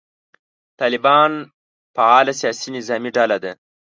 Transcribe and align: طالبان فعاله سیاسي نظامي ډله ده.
طالبان 0.79 1.31
فعاله 1.95 2.33
سیاسي 2.41 2.67
نظامي 2.77 3.09
ډله 3.17 3.37
ده. 3.43 3.51